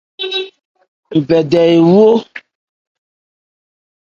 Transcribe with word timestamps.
Nbɛdɛ 1.17 1.61
ewɔyɔ. 1.75 2.19